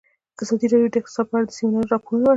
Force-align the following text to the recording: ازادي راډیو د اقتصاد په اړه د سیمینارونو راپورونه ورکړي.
ازادي 0.41 0.65
راډیو 0.71 0.91
د 0.93 0.95
اقتصاد 0.99 1.25
په 1.29 1.35
اړه 1.37 1.45
د 1.47 1.51
سیمینارونو 1.57 1.91
راپورونه 1.93 2.23
ورکړي. 2.25 2.29